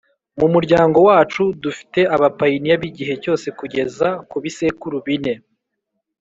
Mu 0.39 0.47
muryango 0.53 0.97
wacu 1.07 1.43
dufte 1.63 2.01
abapayiniya 2.15 2.75
b’igihe 2.81 3.13
cyose 3.23 3.47
kugeza 3.59 4.07
ku 4.29 4.37
bisekuru 4.43 4.95
bine 5.05 5.33